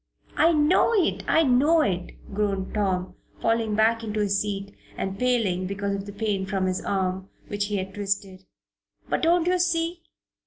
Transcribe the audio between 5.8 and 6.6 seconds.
of the pain